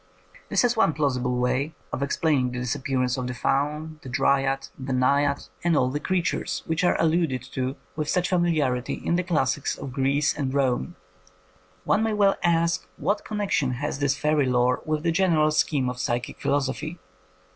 [0.49, 4.69] ''This is one plausi ble way of explaining the disappearance of the faun, the dryad,
[4.79, 7.43] the naiad, and all the 149 THE COMING OF THE FAIRIES creatures which are alluded
[7.43, 10.95] to with such familiarity in the classics of Greece and Rome.
[11.83, 15.99] One may well ask what connection has this fairy lore with the general scheme of
[15.99, 16.97] psychic philosophy